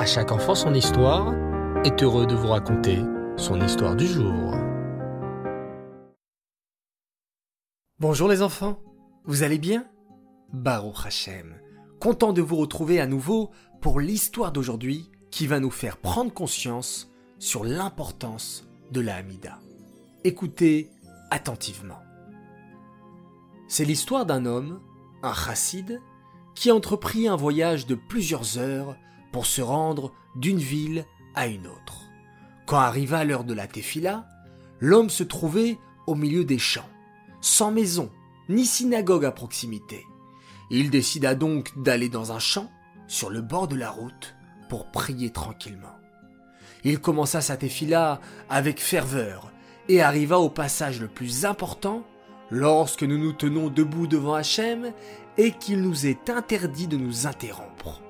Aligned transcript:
À 0.00 0.06
chaque 0.06 0.32
enfant 0.32 0.54
son 0.54 0.72
histoire 0.72 1.34
est 1.84 2.02
heureux 2.02 2.26
de 2.26 2.34
vous 2.34 2.48
raconter 2.48 3.00
son 3.36 3.60
histoire 3.60 3.94
du 3.94 4.06
jour. 4.06 4.54
Bonjour 7.98 8.26
les 8.26 8.40
enfants, 8.40 8.80
vous 9.26 9.42
allez 9.42 9.58
bien? 9.58 9.84
Baruch 10.54 11.04
Hashem, 11.04 11.54
content 12.00 12.32
de 12.32 12.40
vous 12.40 12.56
retrouver 12.56 12.98
à 12.98 13.06
nouveau 13.06 13.50
pour 13.82 14.00
l'histoire 14.00 14.52
d'aujourd'hui 14.52 15.10
qui 15.30 15.46
va 15.46 15.60
nous 15.60 15.70
faire 15.70 15.98
prendre 15.98 16.32
conscience 16.32 17.12
sur 17.38 17.62
l'importance 17.62 18.66
de 18.92 19.02
la 19.02 19.16
Hamida. 19.16 19.58
Écoutez 20.24 20.88
attentivement. 21.30 22.00
C'est 23.68 23.84
l'histoire 23.84 24.24
d'un 24.24 24.46
homme, 24.46 24.80
un 25.22 25.34
chassid, 25.34 26.00
qui 26.54 26.70
entreprit 26.70 27.28
un 27.28 27.36
voyage 27.36 27.86
de 27.86 27.96
plusieurs 27.96 28.56
heures 28.56 28.96
pour 29.32 29.46
se 29.46 29.62
rendre 29.62 30.12
d'une 30.34 30.58
ville 30.58 31.04
à 31.34 31.46
une 31.46 31.66
autre. 31.66 32.02
Quand 32.66 32.78
arriva 32.78 33.24
l'heure 33.24 33.44
de 33.44 33.54
la 33.54 33.66
tefila, 33.66 34.26
l'homme 34.80 35.10
se 35.10 35.24
trouvait 35.24 35.78
au 36.06 36.14
milieu 36.14 36.44
des 36.44 36.58
champs, 36.58 36.88
sans 37.40 37.70
maison 37.70 38.10
ni 38.48 38.66
synagogue 38.66 39.24
à 39.24 39.30
proximité. 39.30 40.06
Il 40.70 40.90
décida 40.90 41.34
donc 41.34 41.72
d'aller 41.76 42.08
dans 42.08 42.32
un 42.32 42.38
champ, 42.38 42.70
sur 43.06 43.30
le 43.30 43.40
bord 43.40 43.68
de 43.68 43.76
la 43.76 43.90
route, 43.90 44.36
pour 44.68 44.90
prier 44.90 45.30
tranquillement. 45.30 45.96
Il 46.84 47.00
commença 47.00 47.40
sa 47.40 47.56
tefila 47.56 48.20
avec 48.48 48.80
ferveur 48.80 49.52
et 49.88 50.00
arriva 50.00 50.38
au 50.38 50.48
passage 50.48 51.00
le 51.00 51.08
plus 51.08 51.44
important 51.44 52.04
lorsque 52.50 53.02
nous 53.02 53.18
nous 53.18 53.32
tenons 53.32 53.68
debout 53.68 54.06
devant 54.06 54.34
Hachem 54.34 54.92
et 55.36 55.52
qu'il 55.52 55.82
nous 55.82 56.06
est 56.06 56.30
interdit 56.30 56.86
de 56.86 56.96
nous 56.96 57.26
interrompre. 57.26 58.00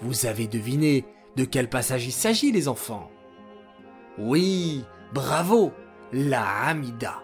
Vous 0.00 0.26
avez 0.26 0.46
deviné 0.46 1.04
de 1.36 1.44
quel 1.44 1.68
passage 1.68 2.06
il 2.06 2.12
s'agit, 2.12 2.52
les 2.52 2.68
enfants 2.68 3.10
Oui, 4.18 4.84
bravo, 5.12 5.72
la 6.12 6.44
Hamida, 6.44 7.22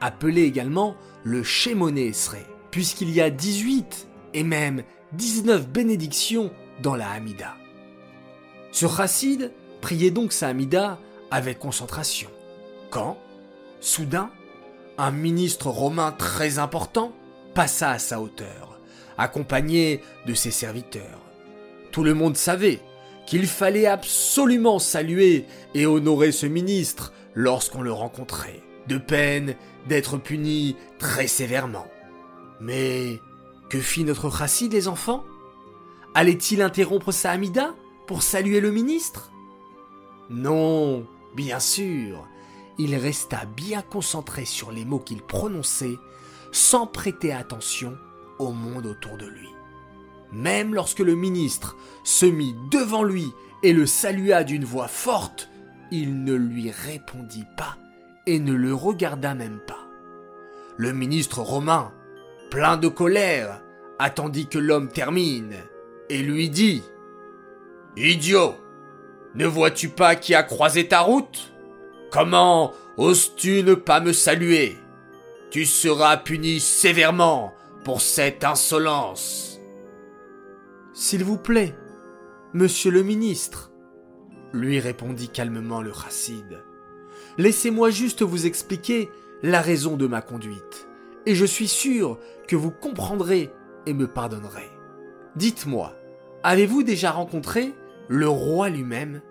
appelée 0.00 0.42
également 0.42 0.96
le 1.24 1.42
Shemone 1.42 2.12
puisqu'il 2.70 3.10
y 3.10 3.20
a 3.20 3.30
18 3.30 4.08
et 4.34 4.42
même 4.42 4.82
19 5.12 5.68
bénédictions 5.68 6.50
dans 6.82 6.94
la 6.94 7.10
Hamida. 7.10 7.54
Ce 8.72 8.86
chassid 8.86 9.52
priait 9.80 10.10
donc 10.10 10.32
sa 10.32 10.48
Hamida 10.48 10.98
avec 11.30 11.58
concentration. 11.58 12.30
Quand, 12.90 13.18
soudain, 13.80 14.30
un 14.98 15.10
ministre 15.10 15.68
romain 15.68 16.12
très 16.12 16.58
important 16.58 17.12
passa 17.54 17.90
à 17.90 17.98
sa 17.98 18.20
hauteur, 18.20 18.80
accompagné 19.16 20.02
de 20.26 20.34
ses 20.34 20.50
serviteurs. 20.50 21.27
Tout 21.90 22.04
le 22.04 22.14
monde 22.14 22.36
savait 22.36 22.80
qu'il 23.26 23.46
fallait 23.46 23.86
absolument 23.86 24.78
saluer 24.78 25.44
et 25.74 25.86
honorer 25.86 26.32
ce 26.32 26.46
ministre 26.46 27.12
lorsqu'on 27.34 27.82
le 27.82 27.92
rencontrait, 27.92 28.62
de 28.86 28.98
peine 28.98 29.54
d'être 29.86 30.16
puni 30.16 30.76
très 30.98 31.26
sévèrement. 31.26 31.86
Mais 32.60 33.20
que 33.68 33.80
fit 33.80 34.04
notre 34.04 34.30
chassid, 34.30 34.72
les 34.72 34.88
enfants? 34.88 35.24
Allait-il 36.14 36.62
interrompre 36.62 37.12
sa 37.12 37.30
Hamida 37.32 37.74
pour 38.06 38.22
saluer 38.22 38.60
le 38.60 38.70
ministre? 38.70 39.30
Non, 40.30 41.06
bien 41.36 41.60
sûr. 41.60 42.26
Il 42.78 42.94
resta 42.94 43.44
bien 43.56 43.82
concentré 43.82 44.44
sur 44.44 44.72
les 44.72 44.84
mots 44.84 45.00
qu'il 45.00 45.22
prononçait, 45.22 45.98
sans 46.50 46.86
prêter 46.86 47.32
attention 47.32 47.96
au 48.38 48.52
monde 48.52 48.86
autour 48.86 49.16
de 49.16 49.26
lui. 49.26 49.48
Même 50.32 50.74
lorsque 50.74 50.98
le 50.98 51.14
ministre 51.14 51.76
se 52.04 52.26
mit 52.26 52.54
devant 52.70 53.02
lui 53.02 53.32
et 53.62 53.72
le 53.72 53.86
salua 53.86 54.44
d'une 54.44 54.64
voix 54.64 54.88
forte, 54.88 55.48
il 55.90 56.24
ne 56.24 56.34
lui 56.34 56.70
répondit 56.70 57.46
pas 57.56 57.76
et 58.26 58.38
ne 58.38 58.52
le 58.52 58.74
regarda 58.74 59.34
même 59.34 59.60
pas. 59.66 59.86
Le 60.76 60.92
ministre 60.92 61.40
romain, 61.40 61.92
plein 62.50 62.76
de 62.76 62.88
colère, 62.88 63.62
attendit 63.98 64.46
que 64.46 64.58
l'homme 64.58 64.88
termine 64.88 65.54
et 66.08 66.22
lui 66.22 66.50
dit 66.50 66.82
Idiot, 67.96 68.54
ne 69.34 69.46
vois-tu 69.46 69.88
pas 69.88 70.14
qui 70.14 70.34
a 70.34 70.42
croisé 70.42 70.88
ta 70.88 71.00
route? 71.00 71.52
Comment 72.10 72.72
oses-tu 72.96 73.62
ne 73.62 73.74
pas 73.74 74.00
me 74.00 74.12
saluer? 74.12 74.76
Tu 75.50 75.64
seras 75.64 76.18
puni 76.18 76.60
sévèrement 76.60 77.54
pour 77.84 78.00
cette 78.00 78.44
insolence. 78.44 79.47
S'il 81.00 81.22
vous 81.22 81.38
plaît, 81.38 81.76
monsieur 82.54 82.90
le 82.90 83.04
ministre, 83.04 83.70
lui 84.52 84.80
répondit 84.80 85.28
calmement 85.28 85.80
le 85.80 85.92
chassid, 85.92 86.64
laissez-moi 87.38 87.90
juste 87.90 88.22
vous 88.22 88.46
expliquer 88.46 89.08
la 89.44 89.60
raison 89.60 89.96
de 89.96 90.08
ma 90.08 90.22
conduite, 90.22 90.88
et 91.24 91.36
je 91.36 91.44
suis 91.44 91.68
sûr 91.68 92.18
que 92.48 92.56
vous 92.56 92.72
comprendrez 92.72 93.52
et 93.86 93.94
me 93.94 94.08
pardonnerez. 94.08 94.68
Dites-moi, 95.36 95.94
avez-vous 96.42 96.82
déjà 96.82 97.12
rencontré 97.12 97.74
le 98.08 98.28
roi 98.28 98.68
lui-même? 98.68 99.22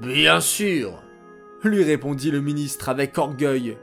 Bien 0.00 0.40
sûr, 0.40 1.04
lui 1.62 1.84
répondit 1.84 2.32
le 2.32 2.40
ministre 2.40 2.88
avec 2.88 3.16
orgueil. 3.16 3.78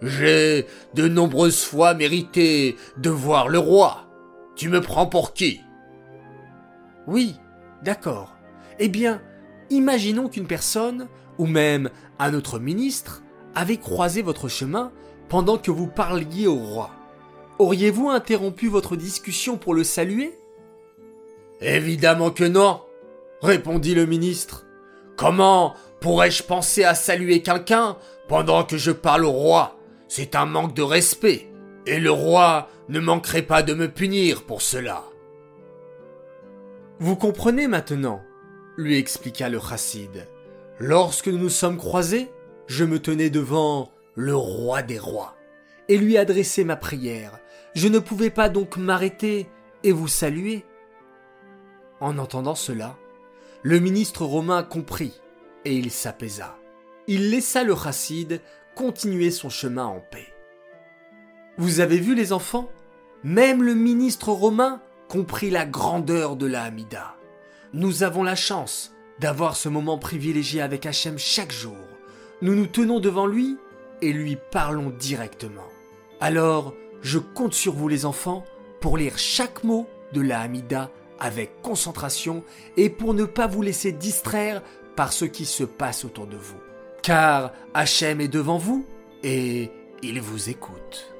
J'ai 0.00 0.66
de 0.94 1.08
nombreuses 1.08 1.64
fois 1.64 1.94
mérité 1.94 2.76
de 2.98 3.10
voir 3.10 3.48
le 3.48 3.58
roi. 3.58 4.06
Tu 4.54 4.68
me 4.68 4.80
prends 4.80 5.06
pour 5.06 5.34
qui? 5.34 5.60
Oui, 7.10 7.34
d'accord. 7.82 8.36
Eh 8.78 8.88
bien, 8.88 9.20
imaginons 9.68 10.28
qu'une 10.28 10.46
personne, 10.46 11.08
ou 11.38 11.46
même 11.46 11.90
un 12.20 12.34
autre 12.34 12.60
ministre, 12.60 13.22
avait 13.56 13.78
croisé 13.78 14.22
votre 14.22 14.46
chemin 14.46 14.92
pendant 15.28 15.58
que 15.58 15.72
vous 15.72 15.88
parliez 15.88 16.46
au 16.46 16.54
roi. 16.54 16.90
Auriez-vous 17.58 18.08
interrompu 18.08 18.68
votre 18.68 18.94
discussion 18.94 19.58
pour 19.58 19.74
le 19.74 19.82
saluer? 19.82 20.38
Évidemment 21.60 22.30
que 22.30 22.44
non, 22.44 22.80
répondit 23.42 23.96
le 23.96 24.06
ministre. 24.06 24.64
Comment 25.16 25.74
pourrais-je 26.00 26.44
penser 26.44 26.84
à 26.84 26.94
saluer 26.94 27.42
quelqu'un 27.42 27.96
pendant 28.28 28.62
que 28.62 28.78
je 28.78 28.92
parle 28.92 29.24
au 29.24 29.32
roi? 29.32 29.76
C'est 30.06 30.36
un 30.36 30.46
manque 30.46 30.74
de 30.74 30.82
respect, 30.82 31.52
et 31.86 31.98
le 31.98 32.12
roi 32.12 32.68
ne 32.88 33.00
manquerait 33.00 33.42
pas 33.42 33.64
de 33.64 33.74
me 33.74 33.88
punir 33.88 34.44
pour 34.44 34.62
cela. 34.62 35.09
Vous 37.02 37.16
comprenez 37.16 37.66
maintenant, 37.66 38.22
lui 38.76 38.98
expliqua 38.98 39.48
le 39.48 39.58
chassid. 39.58 40.28
Lorsque 40.78 41.28
nous 41.28 41.38
nous 41.38 41.48
sommes 41.48 41.78
croisés, 41.78 42.30
je 42.66 42.84
me 42.84 42.98
tenais 42.98 43.30
devant 43.30 43.90
le 44.14 44.36
roi 44.36 44.82
des 44.82 44.98
rois 44.98 45.34
et 45.88 45.96
lui 45.96 46.18
adressais 46.18 46.62
ma 46.62 46.76
prière. 46.76 47.38
Je 47.74 47.88
ne 47.88 48.00
pouvais 48.00 48.28
pas 48.28 48.50
donc 48.50 48.76
m'arrêter 48.76 49.48
et 49.82 49.92
vous 49.92 50.08
saluer. 50.08 50.66
En 52.00 52.18
entendant 52.18 52.54
cela, 52.54 52.98
le 53.62 53.78
ministre 53.78 54.26
romain 54.26 54.62
comprit 54.62 55.22
et 55.64 55.74
il 55.74 55.90
s'apaisa. 55.90 56.58
Il 57.06 57.30
laissa 57.30 57.64
le 57.64 57.74
chassid 57.74 58.42
continuer 58.74 59.30
son 59.30 59.48
chemin 59.48 59.86
en 59.86 60.00
paix. 60.00 60.34
Vous 61.56 61.80
avez 61.80 61.96
vu 61.98 62.14
les 62.14 62.34
enfants 62.34 62.68
Même 63.24 63.62
le 63.62 63.74
ministre 63.74 64.32
romain 64.32 64.82
compris 65.10 65.50
la 65.50 65.66
grandeur 65.66 66.36
de 66.36 66.46
la 66.46 66.62
Hamida. 66.62 67.16
Nous 67.72 68.04
avons 68.04 68.22
la 68.22 68.36
chance 68.36 68.94
d'avoir 69.18 69.56
ce 69.56 69.68
moment 69.68 69.98
privilégié 69.98 70.62
avec 70.62 70.86
Hachem 70.86 71.18
chaque 71.18 71.50
jour. 71.52 71.76
Nous 72.42 72.54
nous 72.54 72.68
tenons 72.68 73.00
devant 73.00 73.26
lui 73.26 73.58
et 74.02 74.12
lui 74.12 74.38
parlons 74.52 74.90
directement. 74.90 75.66
Alors, 76.20 76.74
je 77.02 77.18
compte 77.18 77.54
sur 77.54 77.72
vous 77.72 77.88
les 77.88 78.06
enfants 78.06 78.44
pour 78.80 78.96
lire 78.96 79.18
chaque 79.18 79.64
mot 79.64 79.88
de 80.12 80.20
la 80.20 80.42
Hamida 80.42 80.92
avec 81.18 81.60
concentration 81.60 82.44
et 82.76 82.88
pour 82.88 83.12
ne 83.12 83.24
pas 83.24 83.48
vous 83.48 83.62
laisser 83.62 83.90
distraire 83.90 84.62
par 84.94 85.12
ce 85.12 85.24
qui 85.24 85.44
se 85.44 85.64
passe 85.64 86.04
autour 86.04 86.28
de 86.28 86.36
vous. 86.36 86.60
Car 87.02 87.52
Hachem 87.74 88.20
est 88.20 88.28
devant 88.28 88.58
vous 88.58 88.86
et 89.24 89.72
il 90.04 90.20
vous 90.20 90.50
écoute. 90.50 91.12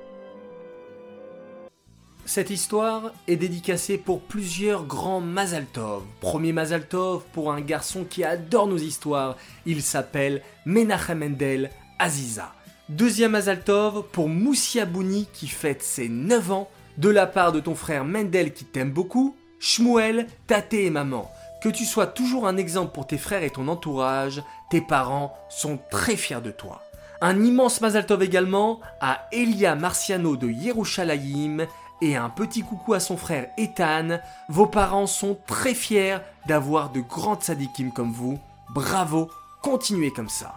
Cette 2.31 2.51
histoire 2.51 3.11
est 3.27 3.35
dédicacée 3.35 3.99
pour 3.99 4.21
plusieurs 4.21 4.85
grands 4.85 5.21
Mazaltov. 5.21 6.05
Premier 6.21 6.53
Mazaltov 6.53 7.25
pour 7.33 7.53
un 7.53 7.61
garçon 7.61 8.05
qui 8.09 8.23
adore 8.23 8.69
nos 8.69 8.79
histoires. 8.79 9.37
Il 9.67 9.83
s'appelle 9.83 10.41
Menachem 10.65 11.19
Mendel 11.19 11.71
Aziza. 11.99 12.53
Deuxième 12.89 13.33
Mazaltov 13.33 14.05
pour 14.13 14.29
Moussia 14.29 14.85
Bouni 14.87 15.27
qui 15.33 15.49
fête 15.49 15.83
ses 15.83 16.09
9 16.09 16.53
ans. 16.53 16.71
De 16.99 17.09
la 17.09 17.27
part 17.27 17.51
de 17.51 17.59
ton 17.59 17.75
frère 17.75 18.05
Mendel 18.05 18.53
qui 18.53 18.65
t'aime 18.65 18.93
beaucoup. 18.93 19.35
Shmuel, 19.59 20.29
Tate 20.47 20.75
et 20.75 20.91
maman. 20.91 21.29
Que 21.61 21.69
tu 21.69 21.85
sois 21.85 22.07
toujours 22.07 22.47
un 22.47 22.59
exemple 22.59 22.93
pour 22.95 23.09
tes 23.09 23.19
frères 23.19 23.43
et 23.43 23.51
ton 23.51 23.67
entourage. 23.67 24.41
Tes 24.71 24.81
parents 24.81 25.37
sont 25.49 25.81
très 25.91 26.15
fiers 26.15 26.41
de 26.41 26.53
toi. 26.53 26.81
Un 27.23 27.45
immense 27.45 27.81
Mazaltov 27.81 28.23
également 28.23 28.81
à 29.01 29.27
Elia 29.33 29.75
Marciano 29.75 30.37
de 30.37 30.49
Yerushalayim 30.49 31.67
et 32.03 32.17
un 32.17 32.29
petit 32.29 32.63
coucou 32.63 32.95
à 32.95 33.01
son 33.01 33.17
frère 33.17 33.49
Ethan. 33.57 34.19
Vos 34.49 34.67
parents 34.67 35.07
sont 35.07 35.37
très 35.47 35.75
fiers 35.75 36.19
d'avoir 36.47 36.91
de 36.91 37.01
grands 37.01 37.37
tzadikim 37.37 37.93
comme 37.93 38.13
vous. 38.13 38.39
Bravo, 38.71 39.31
continuez 39.63 40.13
comme 40.13 40.29
ça. 40.29 40.55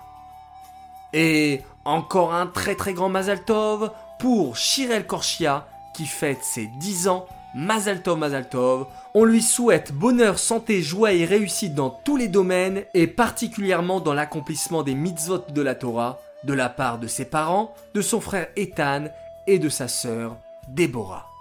Et 1.13 1.61
encore 1.85 2.33
un 2.33 2.47
très 2.47 2.75
très 2.75 2.93
grand 2.93 3.09
Mazal 3.09 3.43
Tov 3.43 3.91
pour 4.19 4.57
Shirel 4.57 5.05
Korshia 5.05 5.67
qui 5.93 6.05
fête 6.05 6.43
ses 6.43 6.67
10 6.79 7.07
ans. 7.07 7.27
Mazal 7.55 8.01
Tov, 8.01 8.17
Mazal 8.17 8.49
Tov. 8.49 8.87
On 9.13 9.25
lui 9.25 9.41
souhaite 9.41 9.93
bonheur, 9.93 10.39
santé, 10.39 10.81
joie 10.81 11.13
et 11.13 11.25
réussite 11.25 11.75
dans 11.75 11.91
tous 11.91 12.17
les 12.17 12.27
domaines 12.27 12.83
et 12.93 13.05
particulièrement 13.05 13.99
dans 13.99 14.13
l'accomplissement 14.13 14.81
des 14.81 14.95
mitzvot 14.95 15.45
de 15.49 15.61
la 15.61 15.75
Torah 15.75 16.19
de 16.43 16.53
la 16.53 16.69
part 16.69 16.99
de 16.99 17.07
ses 17.07 17.25
parents, 17.25 17.73
de 17.93 18.01
son 18.01 18.21
frère 18.21 18.47
Ethan 18.55 19.05
et 19.47 19.59
de 19.59 19.69
sa 19.69 19.87
sœur 19.87 20.37
Déborah. 20.67 21.32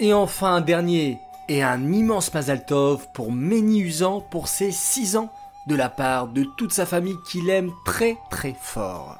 Et 0.00 0.12
enfin 0.12 0.54
un 0.56 0.60
dernier 0.60 1.18
et 1.48 1.62
un 1.62 1.92
immense 1.92 2.32
Mazal 2.32 2.64
Tov 2.64 3.08
pour 3.12 3.32
Méni 3.32 3.80
Usan 3.80 4.20
pour 4.20 4.46
ses 4.46 4.70
6 4.70 5.16
ans 5.16 5.32
de 5.66 5.74
la 5.74 5.88
part 5.88 6.28
de 6.28 6.44
toute 6.56 6.72
sa 6.72 6.86
famille 6.86 7.16
qu'il 7.28 7.50
aime 7.50 7.72
très 7.84 8.16
très 8.30 8.54
fort. 8.60 9.16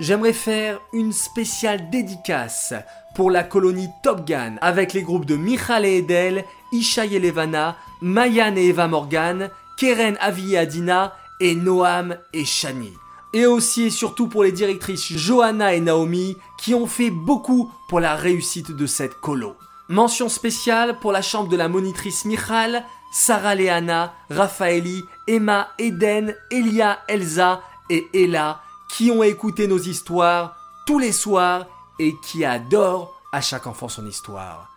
J'aimerais 0.00 0.32
faire 0.32 0.80
une 0.92 1.12
spéciale 1.12 1.88
dédicace 1.90 2.74
pour 3.14 3.30
la 3.30 3.44
colonie 3.44 3.90
Top 4.02 4.26
Gun 4.26 4.56
avec 4.60 4.92
les 4.92 5.02
groupes 5.02 5.26
de 5.26 5.36
Michal 5.36 5.84
et 5.84 5.98
Edel, 5.98 6.44
Ishaï 6.72 7.16
et 7.16 7.20
Levana, 7.20 7.76
Mayan 8.00 8.56
et 8.56 8.68
Eva 8.68 8.88
Morgan, 8.88 9.50
Keren 9.76 10.16
Avi 10.20 10.54
et 10.54 10.58
Adina 10.58 11.14
et 11.38 11.54
Noam 11.54 12.16
et 12.32 12.44
Shani. 12.44 12.92
Et 13.32 13.46
aussi 13.46 13.84
et 13.84 13.90
surtout 13.90 14.26
pour 14.26 14.42
les 14.42 14.52
directrices 14.52 15.12
Johanna 15.12 15.74
et 15.74 15.80
Naomi 15.80 16.36
qui 16.58 16.74
ont 16.74 16.86
fait 16.86 17.10
beaucoup 17.10 17.70
pour 17.88 18.00
la 18.00 18.16
réussite 18.16 18.72
de 18.72 18.86
cette 18.86 19.14
colo. 19.14 19.56
Mention 19.88 20.28
spéciale 20.28 20.98
pour 20.98 21.12
la 21.12 21.22
chambre 21.22 21.48
de 21.48 21.56
la 21.56 21.68
monitrice 21.68 22.24
Michal, 22.24 22.84
Sarah 23.12 23.54
Léana, 23.54 24.14
Raphaëli, 24.30 25.04
Emma, 25.26 25.68
Eden, 25.78 26.34
Elia, 26.50 27.00
Elsa 27.08 27.62
et 27.88 28.08
Ella 28.14 28.62
qui 28.88 29.10
ont 29.10 29.22
écouté 29.22 29.66
nos 29.66 29.78
histoires 29.78 30.56
tous 30.86 30.98
les 30.98 31.12
soirs 31.12 31.66
et 31.98 32.14
qui 32.22 32.44
adorent 32.44 33.20
à 33.32 33.40
chaque 33.40 33.66
enfant 33.66 33.88
son 33.88 34.06
histoire. 34.06 34.70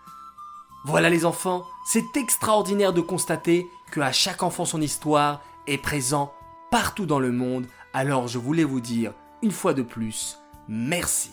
Voilà 0.86 1.10
les 1.10 1.26
enfants, 1.26 1.66
c'est 1.86 2.18
extraordinaire 2.18 2.94
de 2.94 3.02
constater 3.02 3.68
que 3.92 4.02
à 4.02 4.12
chaque 4.12 4.44
enfant 4.44 4.66
son 4.66 4.82
histoire 4.82 5.42
est 5.66 5.78
présent 5.78 6.34
partout 6.70 7.06
dans 7.06 7.20
le 7.20 7.32
monde, 7.32 7.68
alors 7.94 8.28
je 8.28 8.40
voulais 8.40 8.64
vous 8.64 8.82
dire 8.82 9.14
une 9.42 9.52
fois 9.52 9.74
de 9.74 9.82
plus, 9.82 10.40
merci. 10.68 11.32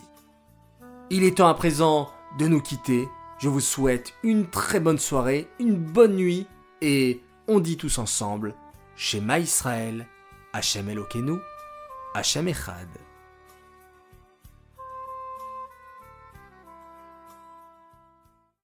Il 1.09 1.23
est 1.23 1.37
temps 1.37 1.47
à 1.47 1.53
présent 1.53 2.09
de 2.37 2.47
nous 2.47 2.61
quitter. 2.61 3.07
Je 3.39 3.49
vous 3.49 3.59
souhaite 3.59 4.13
une 4.23 4.49
très 4.49 4.79
bonne 4.79 4.99
soirée, 4.99 5.49
une 5.59 5.75
bonne 5.75 6.15
nuit 6.15 6.47
et 6.81 7.21
on 7.47 7.59
dit 7.59 7.77
tous 7.77 7.97
ensemble 7.97 8.53
Shema 8.95 9.39
Israël, 9.39 10.07
Hachem 10.53 10.89
Elokeinu, 10.89 11.37
Hachem 12.13 12.47
Echad. 12.47 12.87